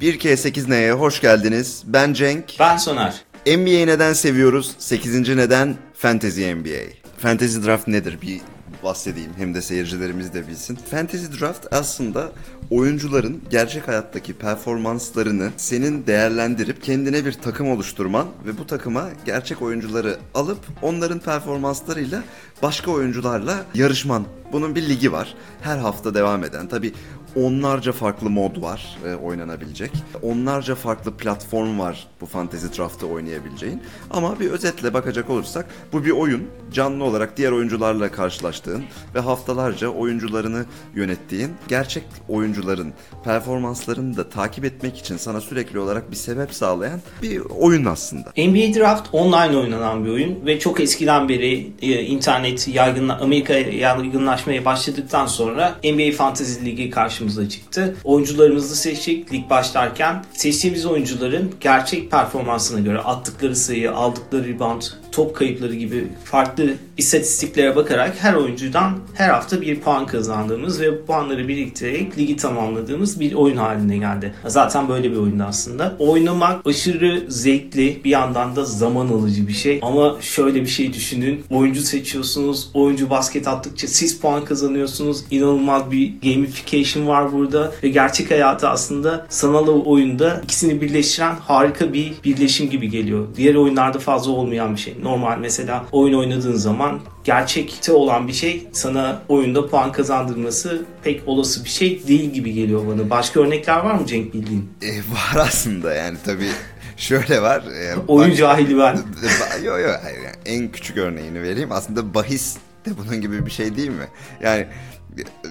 [0.00, 1.82] 1K8N'ye hoş geldiniz.
[1.86, 2.54] Ben Cenk.
[2.60, 3.14] Ben Soner.
[3.46, 4.74] NBA'yi neden seviyoruz?
[4.78, 5.36] 8.
[5.36, 6.92] neden Fantasy NBA.
[7.18, 8.18] Fantasy Draft nedir?
[8.22, 8.40] Bir
[8.82, 10.78] bahsedeyim hem de seyircilerimiz de bilsin.
[10.90, 12.32] Fantasy Draft aslında
[12.70, 20.16] oyuncuların gerçek hayattaki performanslarını senin değerlendirip kendine bir takım oluşturman ve bu takıma gerçek oyuncuları
[20.34, 22.22] alıp onların performanslarıyla
[22.62, 24.26] başka oyuncularla yarışman.
[24.52, 25.34] Bunun bir ligi var.
[25.60, 26.68] Her hafta devam eden.
[26.68, 26.92] Tabi
[27.36, 29.90] onlarca farklı mod var e, oynanabilecek.
[30.22, 33.82] Onlarca farklı platform var bu Fantasy Draft'ı oynayabileceğin.
[34.10, 36.42] Ama bir özetle bakacak olursak bu bir oyun.
[36.72, 40.64] Canlı olarak diğer oyuncularla karşılaştığın ve haftalarca oyuncularını
[40.94, 42.92] yönettiğin gerçek oyuncuların
[43.24, 48.30] performanslarını da takip etmek için sana sürekli olarak bir sebep sağlayan bir oyun aslında.
[48.36, 54.64] NBA Draft online oynanan bir oyun ve çok eskiden beri e, internet yaygınla Amerika yaygınlaşmaya
[54.64, 57.96] başladıktan sonra NBA Fantasy Ligi karşımıza çıktı.
[58.04, 60.24] Oyuncularımızı seçtik lig başlarken.
[60.32, 64.82] Seçtiğimiz oyuncuların gerçek performansına göre attıkları sayı, aldıkları rebound,
[65.12, 71.06] top kayıpları gibi farklı istatistiklere bakarak her oyuncudan her hafta bir puan kazandığımız ve bu
[71.06, 74.34] puanları biriktirerek ligi tamamladığımız bir oyun haline geldi.
[74.46, 75.96] Zaten böyle bir oyundu aslında.
[75.98, 79.78] Oynamak aşırı zevkli bir yandan da zaman alıcı bir şey.
[79.82, 81.44] Ama şöyle bir şey düşünün.
[81.50, 82.70] Oyuncu seçiyorsunuz.
[82.74, 85.24] Oyuncu basket attıkça siz puan kazanıyorsunuz.
[85.30, 92.12] İnanılmaz bir gamification var burada ve gerçek hayatı aslında sanal oyunda ikisini birleştiren harika bir
[92.24, 93.26] birleşim gibi geliyor.
[93.36, 94.94] Diğer oyunlarda fazla olmayan bir şey.
[95.02, 101.64] Normal mesela oyun oynadığın zaman gerçekte olan bir şey sana oyunda puan kazandırması pek olası
[101.64, 103.10] bir şey değil gibi geliyor bana.
[103.10, 104.70] Başka örnekler var mı Cenk bildiğin?
[104.82, 106.50] E, var aslında yani tabii
[106.96, 107.62] şöyle var.
[107.62, 108.94] E, Oyun bak, cahili ben.
[109.64, 110.00] Yok yok
[110.46, 111.72] en küçük örneğini vereyim.
[111.72, 112.56] Aslında bahis
[112.86, 114.08] de bunun gibi bir şey değil mi?
[114.42, 114.66] Yani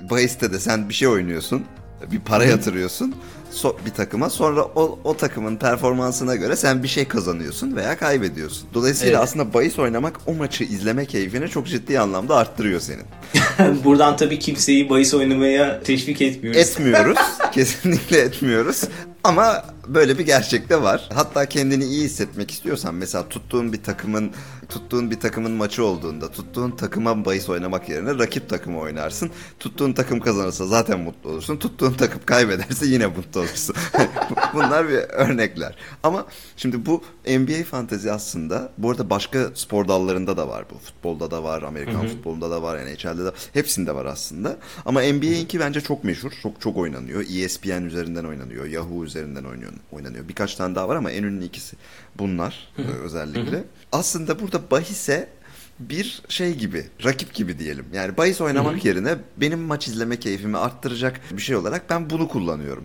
[0.09, 1.65] bahiste de sen bir şey oynuyorsun.
[2.11, 3.15] Bir para yatırıyorsun
[3.55, 8.67] so- bir takıma sonra o, o takımın performansına göre sen bir şey kazanıyorsun veya kaybediyorsun.
[8.73, 9.23] Dolayısıyla evet.
[9.23, 13.05] aslında bahis oynamak o maçı izleme keyfini çok ciddi anlamda arttırıyor senin.
[13.83, 16.61] Buradan tabii kimseyi bahis oynamaya teşvik etmiyoruz.
[16.61, 17.17] Etmiyoruz.
[17.52, 18.83] kesinlikle etmiyoruz.
[19.23, 21.09] Ama böyle bir gerçek de var.
[21.14, 24.32] Hatta kendini iyi hissetmek istiyorsan mesela tuttuğun bir takımın
[24.70, 29.30] tuttuğun bir takımın maçı olduğunda tuttuğun takıma bahis oynamak yerine rakip takımı oynarsın.
[29.59, 31.58] Tuttuğun takım kazanırsa zaten mutlu olursun.
[31.58, 33.76] Tuttuğun takım kaybederse yine mutlu olursun.
[34.53, 35.76] Bunlar bir örnekler.
[36.03, 36.26] Ama
[36.58, 40.77] şimdi bu NBA fantezi aslında bu arada başka spor dallarında da var bu.
[40.77, 42.08] Futbolda da var, Amerikan Hı-hı.
[42.08, 44.58] futbolunda da var, NHL'de de hepsinde var aslında.
[44.86, 46.32] Ama NBA'inki bence çok meşhur.
[46.43, 47.26] Çok çok oynanıyor.
[47.36, 48.65] ESPN üzerinden oynanıyor.
[48.65, 49.43] Yahoo üzerinden
[49.92, 50.27] oynanıyor.
[50.27, 51.76] Birkaç tane daha var ama en ünlü ikisi
[52.20, 53.03] bunlar Hı-hı.
[53.03, 53.64] özellikle.
[53.92, 55.30] Aslında burada bahise
[55.80, 57.86] bir şey gibi, rakip gibi diyelim.
[57.93, 58.87] Yani bahis oynamak Hı-hı.
[58.87, 62.83] yerine benim maç izleme keyfimi arttıracak bir şey olarak ben bunu kullanıyorum.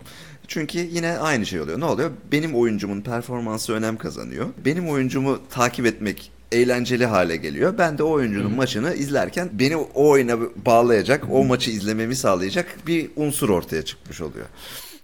[0.49, 1.81] Çünkü yine aynı şey oluyor.
[1.81, 2.11] Ne oluyor?
[2.33, 4.47] Benim oyuncumun performansı önem kazanıyor.
[4.65, 7.75] Benim oyuncumu takip etmek eğlenceli hale geliyor.
[7.79, 13.11] Ben de o oyuncunun maçını izlerken beni o oyuna bağlayacak, o maçı izlememi sağlayacak bir
[13.17, 14.47] unsur ortaya çıkmış oluyor.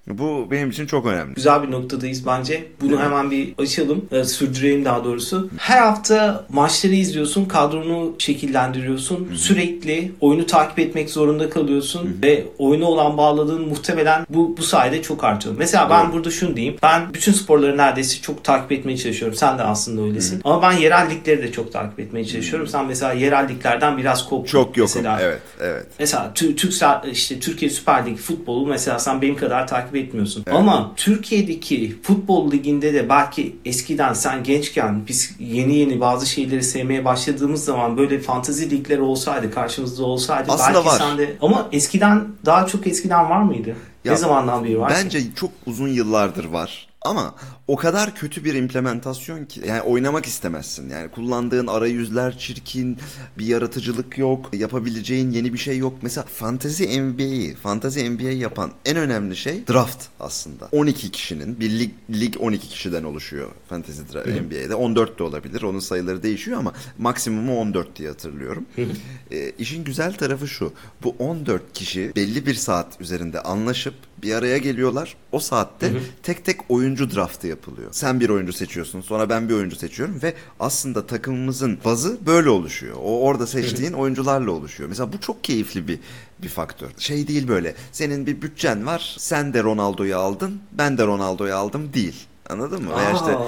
[0.09, 1.35] Bu benim için çok önemli.
[1.35, 2.65] Güzel bir noktadayız bence.
[2.81, 3.05] Bunu evet.
[3.05, 5.51] hemen bir açalım, e, sürdürelim daha doğrusu.
[5.59, 9.29] Her hafta maçları izliyorsun, kadronu şekillendiriyorsun.
[9.29, 9.39] Hı-hı.
[9.39, 12.23] Sürekli oyunu takip etmek zorunda kalıyorsun Hı-hı.
[12.23, 15.55] ve oyuna olan bağladığın muhtemelen bu bu sayede çok artıyor.
[15.59, 16.15] Mesela ben evet.
[16.15, 16.77] burada şunu diyeyim.
[16.83, 19.37] Ben bütün sporları neredeyse çok takip etmeye çalışıyorum.
[19.37, 20.35] Sen de aslında öylesin.
[20.37, 20.53] Hı-hı.
[20.53, 22.67] Ama ben yerel ligleri de çok takip etmeye çalışıyorum.
[22.67, 22.73] Hı-hı.
[22.73, 24.47] Sen mesela yerel liglerden biraz koptun.
[24.47, 24.93] Çok yokum.
[24.97, 25.87] Mesela, evet, evet.
[25.99, 26.67] Mesela Türk
[27.13, 30.45] işte Türkiye Süper Lig futbolu mesela sen benim kadar takip etmiyorsun.
[30.47, 30.59] Evet.
[30.59, 37.05] Ama Türkiye'deki futbol liginde de belki eskiden sen gençken biz yeni yeni bazı şeyleri sevmeye
[37.05, 40.99] başladığımız zaman böyle fantazi ligler olsaydı karşımızda olsaydı Aslında belki var.
[40.99, 43.77] sen de ama eskiden daha çok eskiden var mıydı?
[44.05, 44.93] Ya, ne zamandan beri var?
[45.05, 46.89] Bence çok uzun yıllardır var.
[47.07, 47.35] Ama
[47.69, 50.89] o kadar kötü bir implementasyon ki yani oynamak istemezsin.
[50.89, 52.99] Yani kullandığın arayüzler çirkin,
[53.39, 55.95] bir yaratıcılık yok, yapabileceğin yeni bir şey yok.
[56.03, 60.69] Mesela Fantasy NBA'yi, Fantasy NBA yapan en önemli şey draft aslında.
[60.73, 64.75] 12 kişinin, bir lig, lig 12 kişiden oluşuyor Fantasy NBA'de.
[64.75, 65.63] 14 de olabilir.
[65.63, 68.67] Onun sayıları değişiyor ama maksimumu 14 diye hatırlıyorum.
[69.31, 70.73] e, işin güzel tarafı şu.
[71.03, 75.17] Bu 14 kişi belli bir saat üzerinde anlaşıp bir araya geliyorlar.
[75.33, 76.01] O saatte hı hı.
[76.23, 77.89] tek tek oyuncu draftı yapılıyor.
[77.93, 82.97] Sen bir oyuncu seçiyorsun, sonra ben bir oyuncu seçiyorum ve aslında takımımızın bazı böyle oluşuyor.
[83.03, 84.01] O orada seçtiğin hı hı.
[84.01, 84.89] oyuncularla oluşuyor.
[84.89, 85.99] Mesela bu çok keyifli bir
[86.43, 86.89] bir faktör.
[86.99, 87.75] Şey değil böyle.
[87.93, 89.17] Senin bir bütçen var.
[89.19, 92.27] Sen de Ronaldo'yu aldın, ben de Ronaldo'yu aldım değil.
[92.51, 92.91] Anladın mı?
[92.97, 93.39] Veya işte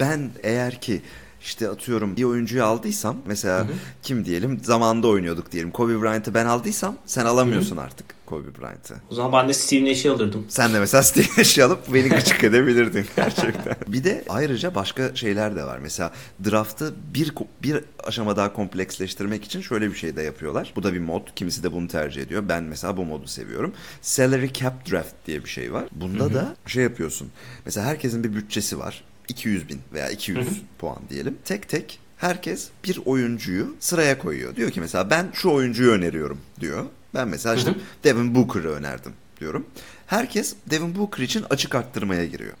[0.00, 1.02] ben eğer ki
[1.42, 3.66] işte atıyorum bir oyuncuyu aldıysam mesela
[4.02, 8.94] kim diyelim zamanında oynuyorduk diyelim Kobe Bryant'ı ben aldıysam sen alamıyorsun artık Kobe Bryant'ı.
[9.10, 10.46] O zaman ben de Steve Nash'i alırdım.
[10.48, 13.76] Sen de mesela Steve Nash'i alıp beni gıcık edebilirdin gerçekten.
[13.88, 15.78] Bir de ayrıca başka şeyler de var.
[15.78, 16.12] Mesela
[16.44, 20.72] draftı bir, bir aşama daha kompleksleştirmek için şöyle bir şey de yapıyorlar.
[20.76, 21.22] Bu da bir mod.
[21.36, 22.42] Kimisi de bunu tercih ediyor.
[22.48, 23.72] Ben mesela bu modu seviyorum.
[24.02, 25.84] Salary cap draft diye bir şey var.
[25.92, 27.30] Bunda da şey yapıyorsun.
[27.64, 29.04] Mesela herkesin bir bütçesi var.
[29.32, 30.48] 200 bin veya 200
[30.78, 31.38] puan diyelim.
[31.44, 34.56] Tek tek herkes bir oyuncuyu sıraya koyuyor.
[34.56, 36.84] Diyor ki mesela ben şu oyuncuyu öneriyorum diyor.
[37.14, 37.74] Ben mesela işte
[38.04, 39.66] Devin Booker'ı önerdim diyorum.
[40.06, 42.52] Herkes Devin Booker için açık arttırmaya giriyor.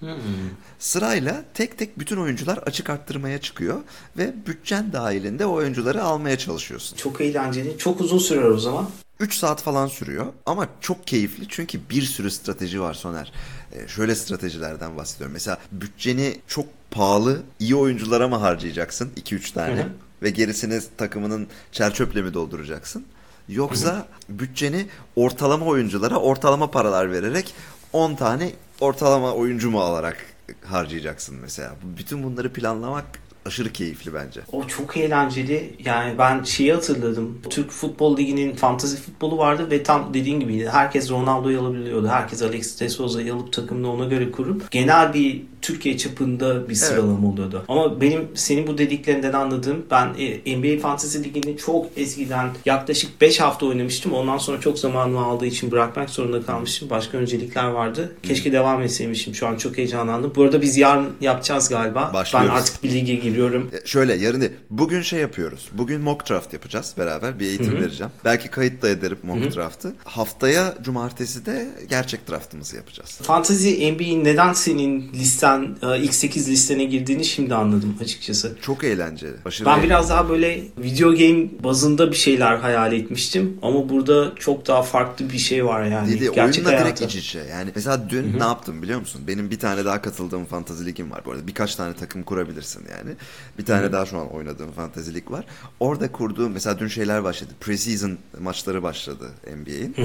[0.78, 3.80] Sırayla tek tek bütün oyuncular açık arttırmaya çıkıyor
[4.16, 6.96] ve bütçen dahilinde o oyuncuları almaya çalışıyorsun.
[6.96, 7.78] Çok eğlenceli.
[7.78, 8.88] Çok uzun sürer o zaman.
[9.20, 13.32] 3 saat falan sürüyor ama çok keyifli çünkü bir sürü strateji var Soner.
[13.72, 15.32] Ee, şöyle stratejilerden bahsediyorum.
[15.32, 19.88] Mesela bütçeni çok pahalı iyi oyunculara mı harcayacaksın 2-3 tane Hı hı.
[20.22, 23.04] ve gerisini takımının çerçöple mi dolduracaksın?
[23.48, 24.86] Yoksa bütçeni
[25.16, 27.54] ortalama oyunculara ortalama paralar vererek
[27.92, 30.16] 10 tane ortalama oyuncu mu alarak
[30.64, 31.74] harcayacaksın mesela.
[31.98, 33.04] Bütün bunları planlamak
[33.46, 34.40] aşırı keyifli bence.
[34.52, 35.76] O çok eğlenceli.
[35.84, 37.38] Yani ben şeyi hatırladım.
[37.50, 40.68] Türk Futbol Ligi'nin fantazi futbolu vardı ve tam dediğin gibiydi.
[40.72, 42.08] Herkes Ronaldo'yu alabiliyordu.
[42.08, 47.64] Herkes Alex de alıp takımını ona göre kurup genel bir Türkiye çapında bir sıralama oluyordu.
[47.68, 53.40] Ama benim senin bu dediklerinden anladığım ben e, NBA Fantasy Ligi'ni çok eskiden yaklaşık 5
[53.40, 54.12] hafta oynamıştım.
[54.12, 56.90] Ondan sonra çok zamanımı aldığı için bırakmak zorunda kalmıştım.
[56.90, 58.12] Başka öncelikler vardı.
[58.22, 59.34] Keşke devam etseymişim.
[59.34, 60.32] Şu an çok heyecanlandım.
[60.36, 62.10] Bu arada biz yarın yapacağız galiba.
[62.14, 62.50] Başlıyoruz.
[62.50, 63.70] Ben artık bir lige giriyorum.
[63.72, 64.52] E, Şöyle yarın değil.
[64.70, 65.68] Bugün şey yapıyoruz.
[65.72, 67.40] Bugün mock draft yapacağız beraber.
[67.40, 68.12] Bir eğitim vereceğim.
[68.24, 69.94] Belki kayıt da ederim mock draft'ı.
[70.04, 73.18] Haftaya cumartesi de gerçek draftımızı yapacağız.
[73.22, 75.51] Fantasy NBA neden senin listen
[75.82, 78.56] e, ilk 8 listene girdiğini şimdi anladım açıkçası.
[78.62, 79.34] Çok eğlenceli.
[79.44, 79.90] Aşırı Ben eğlenceli.
[79.90, 85.30] biraz daha böyle video game bazında bir şeyler hayal etmiştim ama burada çok daha farklı
[85.30, 86.08] bir şey var yani.
[86.08, 87.38] Dedi, Gerçek oyunla direkt iç içe.
[87.50, 89.20] Yani mesela dün ne yaptım biliyor musun?
[89.26, 91.46] Benim bir tane daha katıldığım fantasy ligim var bu arada.
[91.46, 93.10] Birkaç tane takım kurabilirsin yani.
[93.58, 95.44] Bir tane daha şu an oynadığım fantasy lig var.
[95.80, 97.50] Orada kurduğum mesela dün şeyler başladı.
[97.60, 99.96] Preseason maçları başladı NBA'in.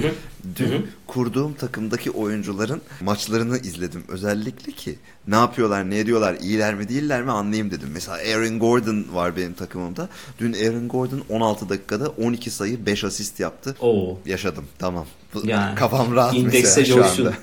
[0.55, 4.03] Dün kurduğum takımdaki oyuncuların maçlarını izledim.
[4.07, 4.95] Özellikle ki
[5.27, 7.89] ne yapıyorlar, ne ediyorlar, iyiler mi değiller mi anlayayım dedim.
[7.93, 10.09] Mesela Aaron Gordon var benim takımımda.
[10.39, 13.75] Dün Aaron Gordon 16 dakikada 12 sayı 5 asist yaptı.
[13.79, 14.19] Oo.
[14.25, 15.05] Yaşadım tamam.
[15.43, 17.33] Yani, Kafam rahat indekse mesela şu anda.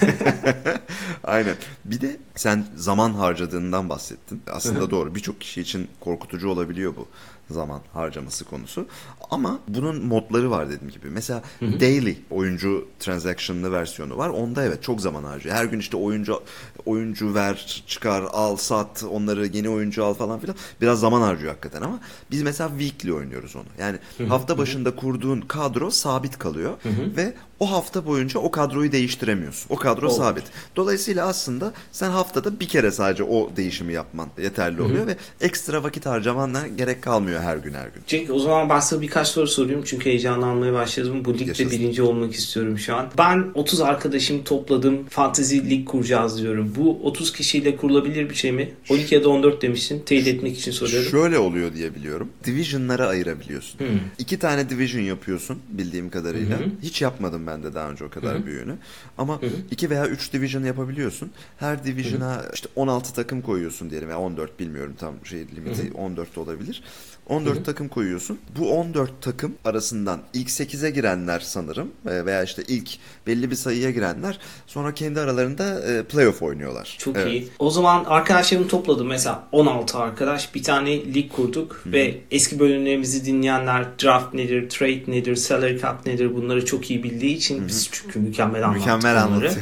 [1.24, 1.54] Aynen.
[1.84, 4.42] Bir de sen zaman harcadığından bahsettin.
[4.52, 5.14] Aslında doğru.
[5.14, 7.08] Birçok kişi için korkutucu olabiliyor bu
[7.50, 8.86] zaman harcaması konusu.
[9.30, 11.10] Ama bunun modları var dediğim gibi.
[11.10, 14.28] Mesela daily oyuncu transaction'lı versiyonu var.
[14.28, 15.54] Onda evet çok zaman harcıyor.
[15.54, 16.42] Her gün işte oyuncu
[16.86, 20.56] oyuncu ver, çıkar, al, sat, onları yeni oyuncu al falan filan.
[20.80, 22.00] Biraz zaman harcıyor hakikaten ama
[22.30, 23.64] biz mesela weekly oynuyoruz onu.
[23.78, 23.98] Yani
[24.28, 26.72] hafta başında kurduğun kadro sabit kalıyor
[27.16, 29.66] ve o hafta boyunca o kadroyu değiştiremiyorsun.
[29.74, 30.16] O kadro Olur.
[30.16, 30.44] sabit.
[30.76, 36.06] Dolayısıyla aslında sen haftada bir kere sadece o değişimi yapman yeterli oluyor ve ekstra vakit
[36.06, 38.02] harcamanla gerek kalmıyor her gün her gün.
[38.06, 41.24] Cenk o zaman ben sana birkaç soru sorayım çünkü heyecanlanmaya başladım.
[41.24, 41.70] Bu ligde Yaşasın.
[41.70, 43.08] birinci olmak istiyorum şu an.
[43.18, 45.06] Ben 30 arkadaşım topladım.
[45.10, 46.74] Fantasy lig kuracağız diyorum.
[46.76, 48.72] Bu 30 kişiyle kurulabilir bir şey mi?
[48.90, 50.00] 12 ya da 14 demişsin.
[50.00, 51.10] Teyit etmek için soruyorum.
[51.10, 52.28] Şöyle oluyor diye biliyorum.
[52.44, 53.78] Division'lara ayırabiliyorsun.
[53.80, 53.86] Hmm.
[54.18, 56.58] İki tane division yapıyorsun bildiğim kadarıyla.
[56.82, 58.74] Hiç yapmadım ben de daha önce o kadar büyüğünü.
[59.18, 61.30] Ama iki veya üç division yapabiliyorsun.
[61.58, 64.08] Her division'a işte 16 takım koyuyorsun diyelim.
[64.08, 66.82] veya 14 bilmiyorum tam şey limiti 14 olabilir.
[67.28, 68.38] 14 takım koyuyorsun.
[68.58, 72.90] Bu 14 takım arasından ilk 8'e girenler sanırım e, veya işte ilk
[73.26, 76.96] belli bir sayıya girenler sonra kendi aralarında e, playoff oynuyorlar.
[76.98, 77.32] Çok Evet.
[77.32, 77.48] iyi.
[77.58, 79.06] O zaman arkadaşlarımı topladım.
[79.06, 80.54] Mesela 16 arkadaş.
[80.54, 81.82] Bir tane lig kurduk.
[81.86, 87.36] Ve eski bölümlerimizi dinleyenler draft nedir, trade nedir, salary cap nedir bunları çok iyi bildiği
[87.36, 89.52] için biz çünkü mükemmel anlattık Mükemmel bunları.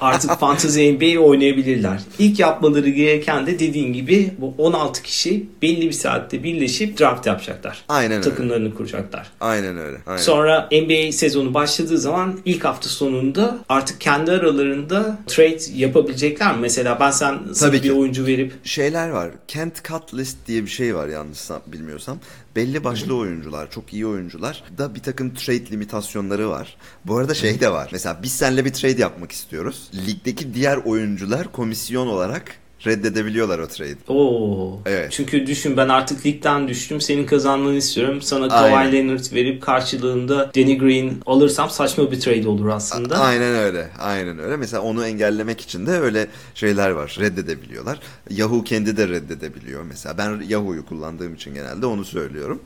[0.00, 2.00] Artık Fantasy NBA oynayabilirler.
[2.18, 7.84] İlk yapmaları gereken de dediğin gibi bu 16 kişi belli bir saatte birleşip draft yapacaklar.
[7.88, 8.22] Aynen öyle.
[8.22, 9.30] Takımlarını kuracaklar.
[9.40, 9.96] Aynen öyle.
[10.06, 10.22] Aynen.
[10.22, 16.60] Sonra NBA sezonu başladığı zaman ilk hafta sonunda artık kendi aralarında trade yapabilecekler mi?
[16.60, 17.92] Mesela ben sen Tabii bir ki.
[17.92, 19.30] oyuncu verip şeyler var.
[19.48, 22.18] Kent Cut List diye bir şey var yanlış bilmiyorsam.
[22.56, 26.76] Belli başlı oyuncular, çok iyi oyuncular da bir takım trade limitasyonları var.
[27.04, 27.88] Bu arada şey de var.
[27.92, 29.90] Mesela biz seninle bir trade yapmak istiyoruz.
[30.06, 33.96] Ligdeki diğer oyuncular komisyon olarak reddedebiliyorlar o trade.
[34.08, 34.80] Oo.
[34.86, 35.12] Evet.
[35.12, 37.00] Çünkü düşün ben artık ligden düştüm.
[37.00, 38.22] Senin kazanmanı istiyorum.
[38.22, 38.92] Sana Kawhi.
[38.92, 43.18] Leonard verip karşılığında Danny Green alırsam saçma bir trade olur aslında.
[43.18, 43.88] Aynen öyle.
[44.00, 44.56] Aynen öyle.
[44.56, 47.16] Mesela onu engellemek için de öyle şeyler var.
[47.20, 48.00] Reddedebiliyorlar.
[48.30, 49.82] Yahoo kendi de reddedebiliyor.
[49.82, 52.62] Mesela ben Yahoo'yu kullandığım için genelde onu söylüyorum.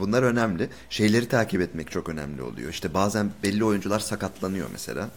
[0.00, 0.68] Bunlar önemli.
[0.90, 2.70] Şeyleri takip etmek çok önemli oluyor.
[2.70, 5.08] İşte bazen belli oyuncular sakatlanıyor mesela.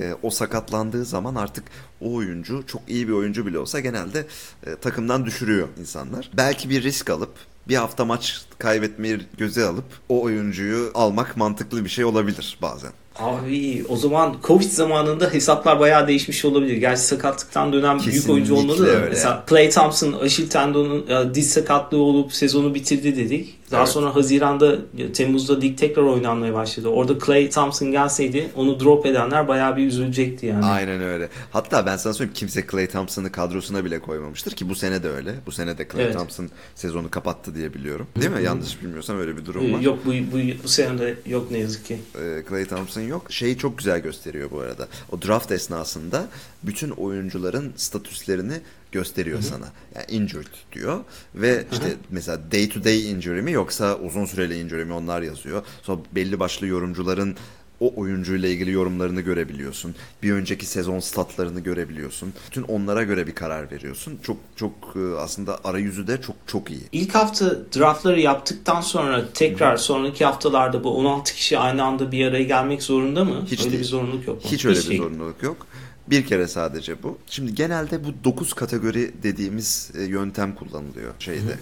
[0.00, 1.64] E, o sakatlandığı zaman artık
[2.00, 4.26] o oyuncu çok iyi bir oyuncu bile olsa genelde
[4.66, 6.30] e, takımdan düşürüyor insanlar.
[6.36, 7.32] Belki bir risk alıp
[7.68, 12.90] bir hafta maç kaybetmeyi göze alıp o oyuncuyu almak mantıklı bir şey olabilir bazen.
[13.18, 16.76] Abi o zaman Covid zamanında hesaplar bayağı değişmiş olabilir.
[16.76, 18.90] Gerçi sakatlıktan dönen büyük Kesinlikle oyuncu olmadı da.
[18.90, 19.08] öyle.
[19.08, 23.59] Mesela Clay Thompson Aşil tendonun e, diz sakatlığı olup sezonu bitirdi dedik.
[23.70, 23.92] Daha Evet.
[23.92, 24.76] sonra Haziran'da
[25.14, 26.88] Temmuz'da lig tekrar oynanmaya başladı.
[26.88, 30.64] Orada Clay Thompson gelseydi onu drop edenler bayağı bir üzülecekti yani.
[30.64, 31.28] Aynen öyle.
[31.50, 35.34] Hatta ben sana söyleyeyim kimse Clay Thompson'ı kadrosuna bile koymamıştır ki bu sene de öyle.
[35.46, 36.14] Bu sene de Clay Evet.
[36.14, 38.06] Thompson sezonu kapattı diye biliyorum.
[38.20, 38.42] Değil mi?
[38.42, 39.80] Yanlış bilmiyorsam öyle bir durum Ee, var.
[39.80, 41.98] Yok bu, bu, bu sene de yok ne yazık ki.
[42.14, 43.32] Ee, Clay Thompson yok.
[43.32, 44.88] Şeyi çok güzel gösteriyor bu arada.
[45.12, 46.26] O draft esnasında
[46.62, 48.60] bütün oyuncuların statüslerini
[48.92, 49.66] gösteriyor sana.
[49.94, 51.00] Yani injured diyor
[51.34, 55.62] ve işte mesela day to day injury mi yoksa uzun süreli injury mi onlar yazıyor.
[55.82, 57.36] Sonra belli başlı yorumcuların
[57.80, 59.94] o oyuncuyla ilgili yorumlarını görebiliyorsun.
[60.22, 62.32] Bir önceki sezon statlarını görebiliyorsun.
[62.46, 64.18] Bütün onlara göre bir karar veriyorsun.
[64.22, 66.82] Çok çok e, aslında arayüzü de çok çok iyi.
[66.92, 72.44] İlk hafta draftları yaptıktan sonra tekrar sonraki haftalarda bu 16 kişi aynı anda bir araya
[72.44, 73.46] gelmek zorunda mı?
[73.46, 73.82] Hiç öyle değil.
[73.82, 74.50] bir zorunluluk yok mu?
[74.50, 75.02] Hiç öyle bir değil.
[75.02, 75.66] zorunluluk yok.
[76.10, 77.18] Bir kere sadece bu.
[77.26, 81.58] Şimdi genelde bu 9 kategori dediğimiz e, yöntem kullanılıyor şeyde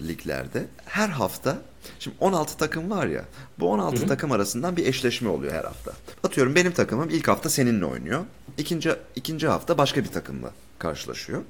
[0.00, 0.66] liglerde.
[0.84, 1.58] Her hafta
[1.98, 3.24] şimdi 16 takım var ya.
[3.58, 5.92] Bu 16 takım arasından bir eşleşme oluyor her hafta.
[6.24, 8.24] Atıyorum benim takımım ilk hafta seninle oynuyor.
[8.58, 11.42] İkinci ikinci hafta başka bir takımla karşılaşıyor.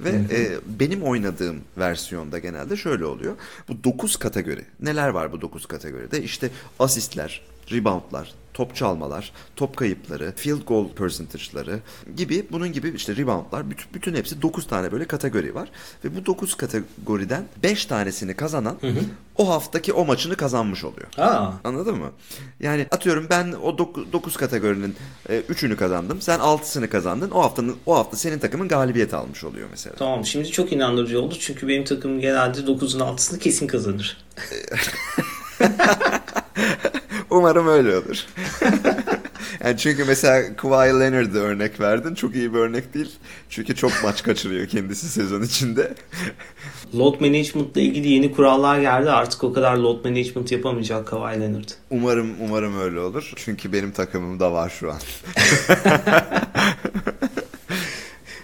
[0.00, 3.34] Ve e, benim oynadığım versiyonda genelde şöyle oluyor.
[3.68, 4.64] Bu 9 kategori.
[4.80, 6.22] Neler var bu 9 kategoride?
[6.22, 7.40] İşte asistler,
[7.72, 11.80] reboundlar, top çalmalar, top kayıpları, field goal percentage'ları
[12.16, 15.68] gibi bunun gibi işte reboundlar bütün, bütün hepsi 9 tane böyle kategori var.
[16.04, 18.76] Ve bu 9 kategoriden 5 tanesini kazanan
[19.36, 21.06] o haftaki o maçını kazanmış oluyor.
[21.18, 22.10] Aa, Anladın mı?
[22.60, 24.96] Yani atıyorum ben o 9 kategorinin
[25.28, 26.20] 3'ünü kazandım.
[26.20, 27.30] Sen 6'sını kazandın.
[27.30, 29.96] O haftanın o hafta senin takımın galibiyet almış oluyor mesela.
[29.96, 34.24] tamam şimdi çok inandırıcı oldu çünkü benim takımım genelde 9'un 6'sını kesin kazanır.
[37.34, 38.26] Umarım öyle olur.
[39.64, 42.14] yani çünkü mesela Kawhi Leonard'ı örnek verdin.
[42.14, 43.10] Çok iyi bir örnek değil.
[43.50, 45.94] Çünkü çok maç kaçırıyor kendisi sezon içinde.
[46.94, 49.10] Load management ile ilgili yeni kurallar geldi.
[49.10, 51.68] Artık o kadar load management yapamayacak Kawhi Leonard.
[51.90, 53.32] Umarım umarım öyle olur.
[53.36, 54.98] Çünkü benim takımım da var şu an.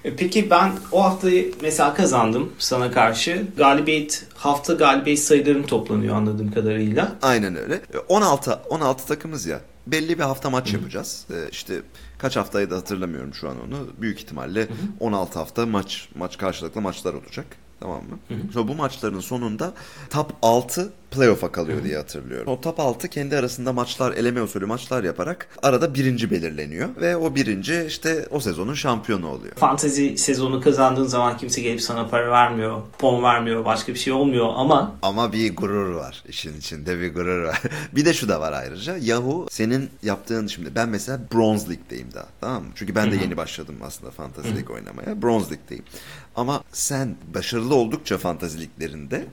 [0.05, 3.47] E, Peki ben o haftayı mesela kazandım sana karşı.
[3.57, 7.13] Galibiyet hafta galibiyet sayılarım toplanıyor anladığım kadarıyla.
[7.23, 7.75] Aynen öyle.
[7.75, 9.61] E, 16 16 takımız ya.
[9.87, 11.27] Belli bir hafta maç yapacağız.
[11.31, 11.83] Ee, işte
[12.19, 13.89] kaç haftayı da hatırlamıyorum şu an onu.
[14.01, 14.69] Büyük ihtimalle
[15.01, 17.47] 16 hafta maç maç karşılıklı maçlar olacak.
[17.81, 18.39] Tamam mı?
[18.53, 19.73] Sonra bu maçların sonunda
[20.11, 22.53] top 6 playoff'a kalıyor diye hatırlıyorum.
[22.53, 26.89] O top 6 kendi arasında maçlar, eleme usulü maçlar yaparak arada birinci belirleniyor.
[27.01, 29.55] Ve o birinci işte o sezonun şampiyonu oluyor.
[29.55, 34.49] Fantezi sezonu kazandığın zaman kimse gelip sana para vermiyor, pon vermiyor, başka bir şey olmuyor
[34.57, 36.25] ama Ama bir gurur var.
[36.29, 37.63] işin içinde bir gurur var.
[37.93, 38.97] bir de şu da var ayrıca.
[39.01, 42.27] Yahoo senin yaptığın şimdi ben mesela Bronze League'deyim daha.
[42.41, 42.69] Tamam mı?
[42.75, 45.23] Çünkü ben de yeni başladım aslında Fantasy League oynamaya.
[45.23, 45.85] Bronze League'deyim.
[46.37, 49.25] Ama sen başarılı oldukça Fantasy League'lerinde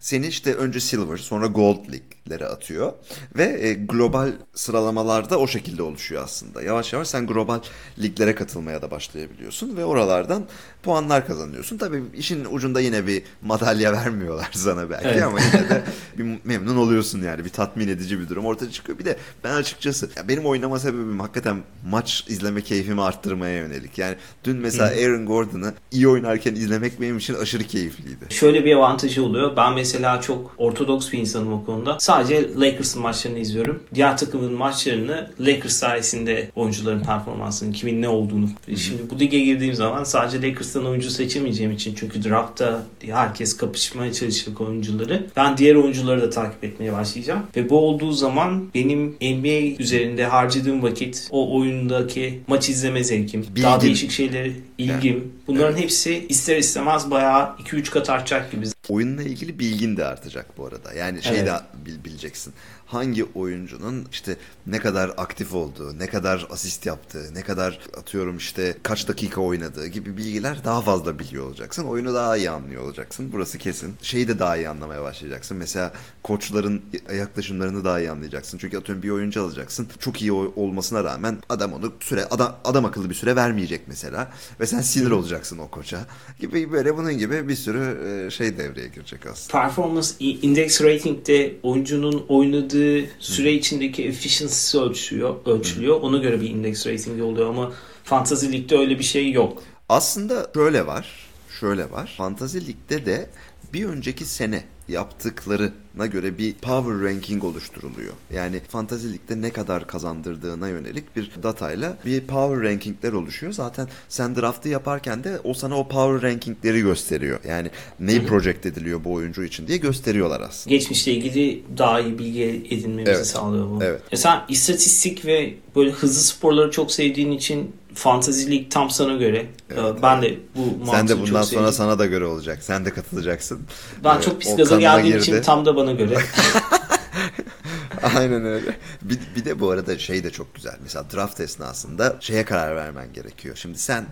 [0.00, 1.92] seni işte önce Silver sonra Gold
[2.30, 2.92] League'lere atıyor
[3.36, 6.62] ve e, global sıralamalarda o şekilde oluşuyor aslında.
[6.62, 7.60] Yavaş yavaş sen global
[7.98, 10.44] liglere katılmaya da başlayabiliyorsun ve oralardan
[10.82, 11.78] puanlar kazanıyorsun.
[11.78, 15.22] Tabii işin ucunda yine bir madalya vermiyorlar sana belki Evet.
[15.22, 15.82] ama yine de
[16.18, 18.98] bir memnun oluyorsun yani bir tatmin edici bir durum ortaya çıkıyor.
[18.98, 23.98] Bir de ben açıkçası ya benim oynama sebebim hakikaten maç izleme keyfimi arttırmaya yönelik.
[23.98, 28.24] Yani dün mesela Aaron Gordon'ı iyi oynarken izlemek benim için aşırı keyifliydi.
[28.28, 29.56] şöyle bir avantajı oluyor.
[29.56, 31.96] Ben mesela çok ortodoks bir insanım o konuda.
[32.00, 32.19] Sadece
[32.60, 33.82] Lakers'ın maçlarını izliyorum.
[33.94, 38.48] Diğer takımın maçlarını Lakers sayesinde oyuncuların performansının kimin ne olduğunu.
[38.76, 44.60] Şimdi bu lige girdiğim zaman sadece Lakers'tan oyuncu seçemeyeceğim için çünkü draftta herkes kapışmaya çalışacak
[44.60, 45.26] oyuncuları.
[45.36, 47.42] Ben diğer oyuncuları da takip etmeye başlayacağım.
[47.56, 53.76] Ve bu olduğu zaman benim NBA üzerinde harcadığım vakit o oyundaki maç izleme zevkim, daha
[53.76, 53.86] Bilgin.
[53.86, 58.66] değişik şeyleri, ilgim bunların hepsi ister istemez bayağı 2-3 kat artacak gibi.
[58.90, 60.92] Oyunla ilgili bilgin de artacak bu arada.
[60.92, 61.46] Yani şey Evet.
[61.48, 62.54] de bil- bileceksin.
[62.90, 68.76] Hangi oyuncunun işte ne kadar aktif olduğu, ne kadar asist yaptığı, ne kadar atıyorum işte
[68.82, 71.84] kaç dakika oynadığı gibi bilgiler daha fazla biliyor olacaksın.
[71.84, 73.30] Oyunu daha iyi anlıyor olacaksın.
[73.32, 73.94] Burası kesin.
[74.02, 75.56] Şeyi de daha iyi anlamaya başlayacaksın.
[75.56, 75.92] Mesela
[76.22, 76.82] koçların
[77.16, 78.58] yaklaşımlarını daha iyi anlayacaksın.
[78.58, 79.88] Çünkü atıyorum bir oyuncu alacaksın.
[79.98, 84.30] Çok iyi olmasına rağmen adam onu süre adam, adam akıllı bir süre vermeyecek mesela.
[84.60, 86.06] Ve sen sinir olacaksın o koça.
[86.40, 89.62] Gibi böyle bunun gibi bir sürü e, şey devreye girecek aslında.
[89.62, 92.79] Performance Index Rating'de oyuncunun oynadığı
[93.18, 96.00] süre içindeki efficiency'si ölçüyor, ölçülüyor.
[96.00, 97.72] Ona göre bir index rating oluyor ama
[98.04, 99.62] Fantasy League'de öyle bir şey yok.
[99.88, 101.28] Aslında şöyle var.
[101.60, 102.14] Şöyle var.
[102.16, 103.30] Fantasy Lig'de de
[103.72, 108.12] bir önceki sene yaptıklarına göre bir power ranking oluşturuluyor.
[108.34, 113.52] Yani Fantasy Lig'de ne kadar kazandırdığına yönelik bir datayla bir power rankingler oluşuyor.
[113.52, 117.40] Zaten sen draftı yaparken de o sana o power rankingleri gösteriyor.
[117.48, 117.70] Yani
[118.00, 120.76] neyi project ediliyor bu oyuncu için diye gösteriyorlar aslında.
[120.76, 123.26] Geçmişle ilgili daha iyi bilgi edinmemizi Evet.
[123.26, 123.78] sağlıyor bu.
[123.84, 124.02] Evet.
[124.10, 129.46] E sen istatistik ve böyle hızlı sporları çok sevdiğin için Fantasy League tam sana göre.
[129.70, 132.58] E, ben de bu Sen de bundan sonra sana da göre olacak.
[132.62, 133.60] Sen de katılacaksın.
[134.04, 135.44] Ben Ee, çok pis gaza geldiğim için girdi.
[135.46, 136.18] tam da bana göre.
[138.16, 138.76] Aynen öyle.
[139.02, 140.74] Bir, bir de bu arada şey de çok güzel.
[140.82, 143.56] Mesela draft esnasında şeye karar vermen gerekiyor.
[143.56, 144.06] Şimdi sen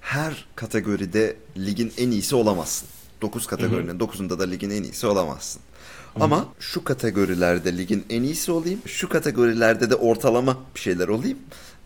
[0.00, 2.88] her kategoride ligin en iyisi olamazsın.
[3.22, 5.62] 9 kategorinin 9'unda da ligin en iyisi olamazsın.
[6.20, 8.80] Ama şu kategorilerde ligin en iyisi olayım.
[8.86, 11.38] Şu kategorilerde de ortalama bir şeyler olayım.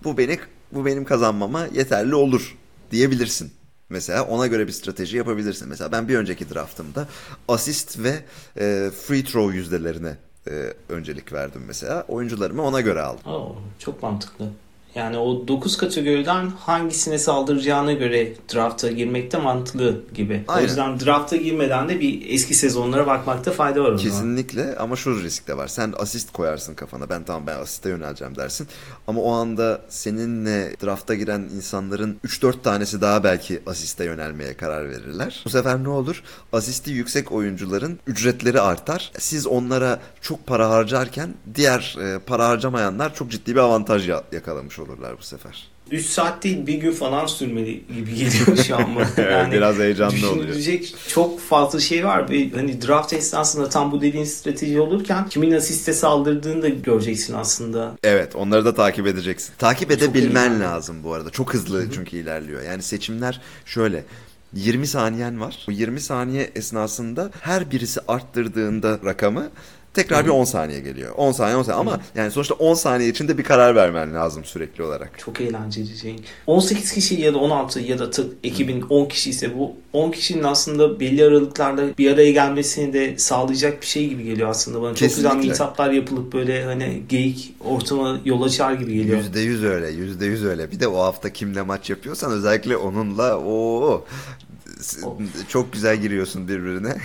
[0.04, 0.38] Bu beni
[0.72, 2.56] bu benim kazanmama yeterli olur
[2.90, 3.52] diyebilirsin.
[3.88, 5.68] Mesela ona göre bir strateji yapabilirsin.
[5.68, 7.08] Mesela ben bir önceki draftımda
[7.48, 8.24] asist ve
[8.56, 10.16] e, free throw yüzdelerine
[10.50, 12.04] e, öncelik verdim mesela.
[12.08, 13.32] Oyuncularımı ona göre aldım.
[13.32, 14.50] Oo, çok mantıklı.
[14.96, 20.44] Yani o 9 kategoriden hangisine saldıracağına göre drafta girmekte mantıklı gibi.
[20.48, 20.66] O Aynen.
[20.68, 24.12] yüzden drafta girmeden de bir eski sezonlara bakmakta fayda var o zaman.
[24.12, 25.68] Kesinlikle ama şu risk de var.
[25.68, 27.08] Sen asist koyarsın kafana.
[27.08, 28.68] Ben tamam ben asiste yöneleceğim dersin.
[29.06, 35.42] Ama o anda seninle drafta giren insanların 3-4 tanesi daha belki asiste yönelmeye karar verirler.
[35.44, 36.22] Bu sefer ne olur?
[36.52, 39.12] Asisti yüksek oyuncuların ücretleri artar.
[39.18, 44.78] Siz onlara çok para harcarken diğer e, para harcamayanlar çok ciddi bir avantaj ya- yakalamış
[44.88, 45.68] olurlar bu sefer.
[45.90, 49.06] 3 saat değil bir gün falan sürmeli gibi geliyor şu an bana.
[49.16, 50.80] Evet, biraz heyecanlı oluyor.
[51.08, 55.92] Çok fazla şey var ve hani draft esnasında tam bu dediğin strateji olurken kimin asiste
[55.92, 57.96] saldırdığını da göreceksin aslında.
[58.02, 59.54] Evet onları da takip edeceksin.
[59.58, 60.60] Takip edebilmen iyi.
[60.60, 61.30] lazım bu arada.
[61.30, 62.62] Çok hızlı çünkü ilerliyor.
[62.62, 64.04] Yani seçimler şöyle.
[64.54, 65.64] 20 saniyen var.
[65.68, 69.50] Bu 20 saniye esnasında her birisi arttırdığında rakamı
[69.96, 71.12] tekrar bir 10 saniye geliyor.
[71.16, 74.84] 10 saniye 10 saniye ama yani sonuçta 10 saniye içinde bir karar vermen lazım sürekli
[74.84, 75.18] olarak.
[75.18, 76.16] Çok eğlenceli şey.
[76.46, 80.42] 18 kişi ya da 16 ya da tık ekibin 10 kişi ise bu 10 kişinin
[80.42, 84.88] aslında belli aralıklarla bir araya gelmesini de sağlayacak bir şey gibi geliyor aslında bana.
[84.88, 85.36] Çok Kesinlikle.
[85.36, 89.20] güzel meetuplar yapılıp böyle hani geyik ortama yol açar gibi geliyor.
[89.34, 90.70] %100 öyle, %100 öyle.
[90.70, 94.04] Bir de o hafta kimle maç yapıyorsan özellikle onunla o
[95.48, 96.96] çok güzel giriyorsun birbirine.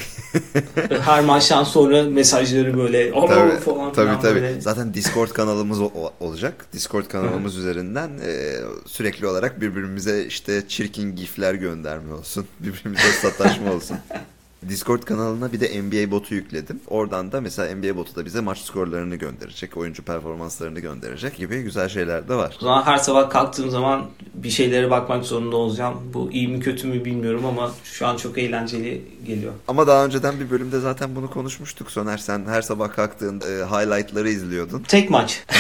[1.02, 4.36] Her maçtan sonra mesajları böyle tabii, falan tabii filan tabii.
[4.36, 4.62] böyle.
[4.62, 5.80] Zaten Discord kanalımız
[6.20, 6.66] olacak.
[6.74, 8.56] Discord kanalımız üzerinden e,
[8.86, 12.46] sürekli olarak birbirimize işte çirkin gifler gönderme olsun.
[12.60, 13.98] Birbirimize sataşma olsun.
[14.70, 16.80] Discord kanalına bir de NBA botu yükledim.
[16.88, 21.90] Oradan da mesela NBA botu da bize maç skorlarını gönderecek, oyuncu performanslarını gönderecek gibi güzel
[21.90, 22.56] şeyler de var.
[22.62, 25.96] O zaman her sabah kalktığım zaman bir şeylere bakmak zorunda olacağım.
[26.14, 29.54] Bu iyi mi kötü mü bilmiyorum ama şu an çok eğlenceli geliyor.
[29.68, 32.18] Ama daha önceden bir bölümde zaten bunu konuşmuştuk Soner.
[32.18, 34.84] Sen her sabah kalktığında e, highlightları izliyordun.
[34.88, 35.44] Tek maç.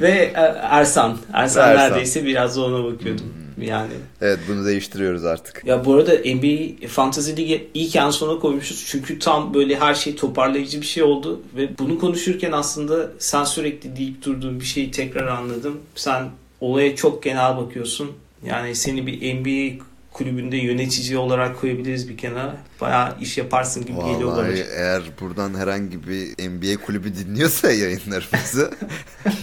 [0.00, 1.18] Ve e, Ersan.
[1.32, 1.76] Ersan, Ersan.
[1.76, 3.47] neredeyse biraz da ona bakıyordum.
[3.66, 3.92] Yani.
[4.20, 5.62] evet bunu değiştiriyoruz artık.
[5.64, 8.84] Ya bu arada NBA Fantasy League ilk en sona koymuşuz.
[8.86, 11.40] Çünkü tam böyle her şey toparlayıcı bir şey oldu.
[11.56, 15.80] Ve bunu konuşurken aslında sen sürekli deyip durduğun bir şeyi tekrar anladım.
[15.94, 18.10] Sen olaya çok genel bakıyorsun.
[18.44, 22.56] Yani seni bir NBA kulübünde yönetici olarak koyabiliriz bir kenara.
[22.80, 24.36] Bayağı iş yaparsın gibi geliyor bana.
[24.36, 28.70] Vallahi eğer buradan herhangi bir NBA kulübü dinliyorsa yayınlarımızı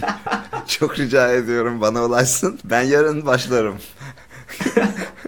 [0.66, 2.58] çok rica ediyorum bana ulaşsın.
[2.64, 3.76] Ben yarın başlarım.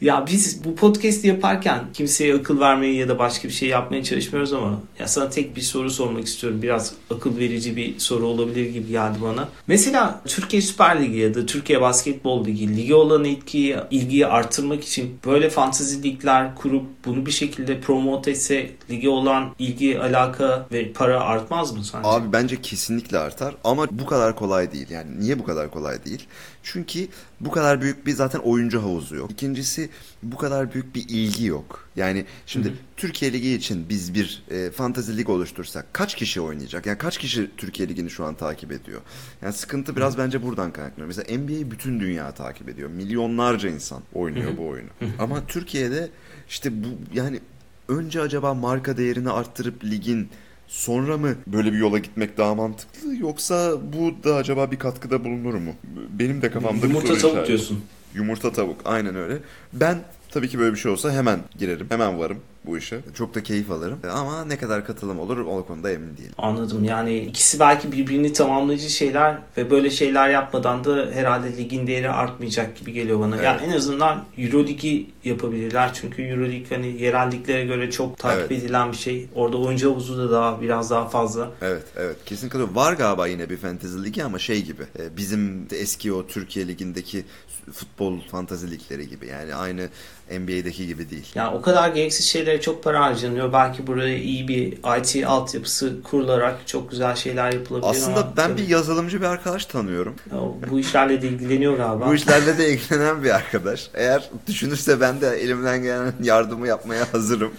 [0.00, 4.52] Ya biz bu podcast yaparken kimseye akıl vermeye ya da başka bir şey yapmaya çalışmıyoruz
[4.52, 6.62] ama ya sana tek bir soru sormak istiyorum.
[6.62, 9.48] Biraz akıl verici bir soru olabilir gibi geldi bana.
[9.66, 15.18] Mesela Türkiye Süper Ligi ya da Türkiye Basketbol Ligi lige olan etkiyi, ilgiyi artırmak için
[15.26, 21.20] böyle fantezi ligler kurup bunu bir şekilde promote etse lige olan ilgi, alaka ve para
[21.20, 22.08] artmaz mı sence?
[22.08, 24.90] Abi bence kesinlikle artar ama bu kadar kolay değil.
[24.90, 26.26] Yani niye bu kadar kolay değil?
[26.62, 27.08] Çünkü
[27.40, 29.30] bu kadar büyük bir zaten oyuncu havuzu yok.
[29.30, 29.90] İkincisi
[30.22, 31.88] bu kadar büyük bir ilgi yok.
[31.96, 36.86] Yani şimdi Türkiye Ligi için biz bir e, fantasy lig oluştursak kaç kişi oynayacak?
[36.86, 39.00] Yani kaç kişi Türkiye Ligi'ni şu an takip ediyor?
[39.42, 41.06] Yani sıkıntı biraz bence buradan kaynaklanıyor.
[41.06, 42.90] Mesela NBA'yi bütün dünya takip ediyor.
[42.90, 44.88] Milyonlarca insan oynuyor bu oyunu.
[45.18, 46.10] Ama Türkiye'de
[46.48, 47.40] işte bu yani
[47.88, 50.28] önce acaba marka değerini arttırıp ligin
[50.68, 55.54] sonra mı böyle bir yola gitmek daha mantıklı yoksa bu da acaba bir katkıda bulunur
[55.54, 55.72] mu?
[56.18, 57.84] Benim de kafamda bir Yumurta soru tavuk diyorsun.
[58.14, 59.38] Yumurta tavuk aynen öyle.
[59.72, 59.98] Ben
[60.30, 61.86] tabii ki böyle bir şey olsa hemen girerim.
[61.90, 63.00] Hemen varım bu işe.
[63.14, 63.98] Çok da keyif alırım.
[64.12, 66.32] Ama ne kadar katılım olur o konuda emin değilim.
[66.38, 66.84] Anladım.
[66.84, 72.76] Yani ikisi belki birbirini tamamlayıcı şeyler ve böyle şeyler yapmadan da herhalde ligin değeri artmayacak
[72.76, 73.34] gibi geliyor bana.
[73.36, 73.44] Evet.
[73.44, 75.90] Yani en azından Euroligi yapabilirler.
[75.94, 78.52] Çünkü Euroleague hani yerel liglere göre çok takip Evet.
[78.64, 79.28] edilen bir şey.
[79.34, 81.50] Orada oyuncu havuzu da daha biraz daha fazla.
[81.62, 82.76] Evet evet kesin katılıyorum.
[82.76, 84.82] Var galiba yine bir fantasy ligi ama şey gibi.
[84.98, 87.24] e, Bizim de eski o Türkiye ligindeki
[87.72, 89.26] futbol fantasy ligleri gibi.
[89.26, 89.88] Yani aynı
[90.40, 91.26] NBA'deki gibi değil.
[91.34, 93.52] Yani o kadar gereksiz şeylere çok para harcanıyor.
[93.52, 98.62] Belki buraya iyi bir IT altyapısı kurularak çok güzel şeyler yapılabilir Aslında ama ben tabii
[98.62, 100.14] bir yazılımcı bir arkadaş tanıyorum.
[100.70, 102.06] bu işlerle de ilgileniyor galiba.
[102.06, 103.90] Bu işlerle de ilgilenen bir arkadaş.
[103.94, 107.50] Eğer düşünürse ben de elimden gelen yardımı yapmaya hazırım.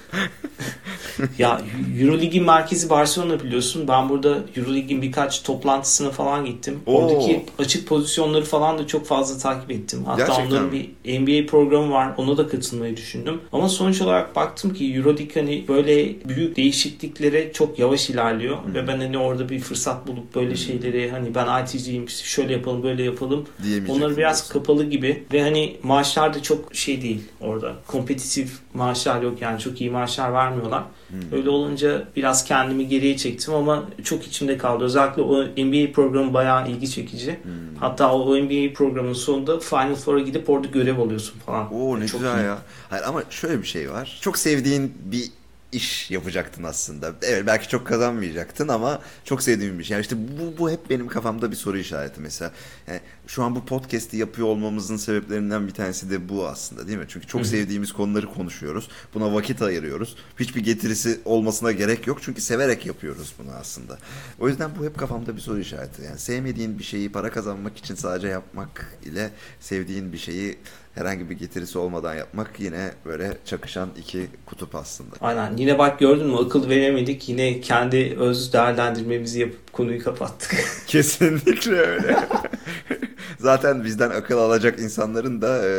[1.37, 1.61] Ya
[2.01, 3.87] Eurolig'in merkezi Barcelona biliyorsun.
[3.87, 6.79] Ben burada Eurolig'in birkaç toplantısına falan gittim.
[6.85, 6.93] Oo.
[6.97, 10.03] Oradaki açık pozisyonları falan da çok fazla takip ettim.
[10.05, 10.89] Hatta Gerçekten onların mi?
[11.05, 12.13] bir NBA programı var.
[12.17, 13.41] Ona da katılmayı düşündüm.
[13.51, 18.57] Ama sonuç olarak baktım ki Euroleague hani böyle büyük değişikliklere çok yavaş ilerliyor.
[18.73, 23.03] Ve ben hani orada bir fırsat bulup böyle şeyleri hani ben IT'ciyim şöyle yapalım böyle
[23.03, 23.45] yapalım.
[23.87, 24.53] Onları biraz diyorsun.
[24.53, 27.75] kapalı gibi ve hani maaşlar da çok şey değil orada.
[27.87, 30.83] Kompetitif maaşlar yok yani çok iyi maaşlar vermiyorlar.
[31.09, 31.37] Hmm.
[31.37, 34.83] Öyle olunca biraz kendimi geriye çektim ama çok içimde kaldı.
[34.83, 37.39] Özellikle o NBA programı bayağı ilgi çekici.
[37.43, 37.51] Hmm.
[37.79, 41.73] Hatta o NBA programının sonunda Final Four'a gidip orada görev alıyorsun falan.
[41.73, 42.45] Oo ne Çok güzel iyi.
[42.45, 42.57] ya.
[42.89, 44.19] Hayır ama şöyle bir şey var.
[44.21, 45.23] Çok sevdiğin bir
[45.71, 47.13] iş yapacaktın aslında.
[47.21, 49.95] Evet belki çok kazanmayacaktın ama çok sevdiğim bir şey.
[49.95, 52.51] Yani işte bu, bu hep benim kafamda bir soru işareti mesela.
[52.87, 57.05] Yani şu an bu podcast'i yapıyor olmamızın sebeplerinden bir tanesi de bu aslında değil mi?
[57.07, 58.89] Çünkü çok sevdiğimiz konuları konuşuyoruz.
[59.13, 60.15] Buna vakit ayırıyoruz.
[60.39, 62.19] Hiçbir getirisi olmasına gerek yok.
[62.21, 63.97] Çünkü severek yapıyoruz bunu aslında.
[64.39, 66.01] O yüzden bu hep kafamda bir soru işareti.
[66.01, 69.29] Yani sevmediğin bir şeyi para kazanmak için sadece yapmak ile
[69.59, 70.57] sevdiğin bir şeyi
[70.95, 75.15] herhangi bir getirisi olmadan yapmak yine böyle çakışan iki kutup aslında.
[75.21, 75.57] Aynen.
[75.57, 77.29] Yine bak gördün mü akıl veremedik.
[77.29, 80.55] Yine kendi öz değerlendirmemizi yapıp konuyu kapattık.
[80.87, 82.19] Kesinlikle öyle.
[83.39, 85.71] Zaten bizden akıl alacak insanların da e,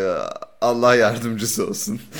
[0.60, 2.00] Allah yardımcısı olsun.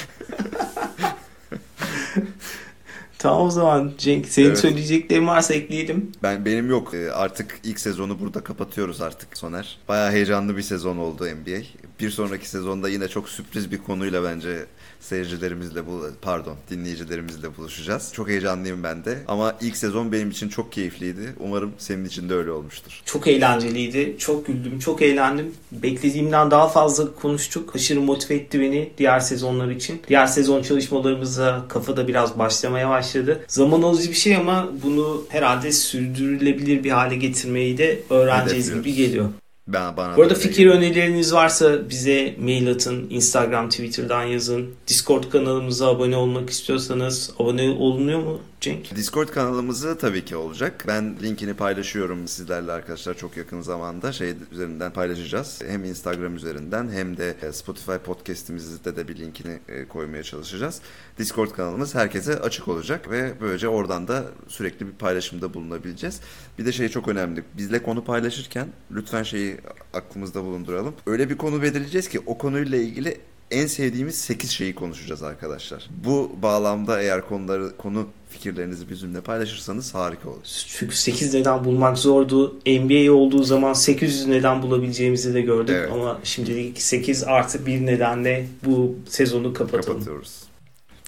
[3.19, 4.59] tamam o zaman Cenk senin Evet.
[4.59, 6.13] söyleyeceklerin varsa ekleyelim.
[6.23, 6.95] Ben benim yok.
[6.95, 9.79] E, Artık ilk sezonu burada kapatıyoruz artık Soner.
[9.89, 11.61] Bayağı heyecanlı bir sezon oldu NBA.
[12.01, 14.67] Bir sonraki sezonda yine çok sürpriz bir konuyla bence
[15.01, 18.11] seyircilerimizle bu pardon dinleyicilerimizle buluşacağız.
[18.13, 19.19] Çok heyecanlıyım ben de.
[19.29, 21.35] Ama ilk sezon benim için çok keyifliydi.
[21.41, 23.03] Umarım senin için de öyle olmuştur.
[23.05, 24.17] Çok eğlenceliydi.
[24.19, 24.79] Çok güldüm.
[24.79, 25.55] Çok eğlendim.
[25.73, 27.77] Beklediğimden daha fazla konuştuk.
[27.77, 30.03] Aşırı motive etti beni diğer sezonlar için.
[30.09, 33.45] Diğer sezon çalışmalarımıza kafada biraz başlamaya başladı.
[33.49, 39.29] Zaman alıcı bir şey ama bunu herhalde sürdürülebilir bir hale getirmeyi de öğreneceğiz gibi geliyor.
[39.69, 40.75] Ben bana Bu arada fikir geliyor.
[40.75, 44.75] önerileriniz varsa bize mail atın, Instagram, Twitter'dan yazın.
[44.89, 48.97] Discord kanalımıza abone olmak istiyorsanız abone olunuyor mu Cenk?
[48.97, 50.85] Discord kanalımızı tabii ki olacak.
[50.87, 55.61] Ben linkini paylaşıyorum sizlerle arkadaşlar çok yakın zamanda şey üzerinden paylaşacağız.
[55.67, 60.81] Hem Instagram üzerinden hem de e, Spotify podcast'imizde de bir linkini e, koymaya çalışacağız.
[61.19, 66.21] Discord kanalımız herkese açık olacak ve böylece oradan da sürekli bir paylaşımda bulunabileceğiz.
[66.59, 67.45] Bir de şey çok önemli.
[67.57, 69.57] Bizle konu paylaşırken lütfen şeyi
[69.95, 70.95] aklımızda bulunduralım.
[71.07, 73.21] Öyle bir konu belirleyeceğiz ki o konuyla ilgili
[73.51, 75.91] en sevdiğimiz 8 şeyi konuşacağız arkadaşlar.
[76.05, 80.65] Bu bağlamda eğer konuları konu fikirlerinizi bizimle paylaşırsanız harika olur.
[80.67, 82.57] Çünkü 8 neden bulmak zordu.
[82.67, 85.77] NBA olduğu zaman 800 neden bulabileceğimizi de gördük.
[85.79, 85.93] Evet.
[85.93, 89.87] Ama şimdilik 8 artı bir nedenle bu sezonu kapatalım.
[89.87, 90.41] Kapatıyoruz.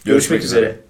[0.04, 0.80] Görüşmek üzere.